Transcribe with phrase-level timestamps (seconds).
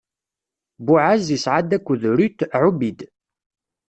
[0.85, 2.99] Buɛaz isɛa-d akked Rut Ɛubid.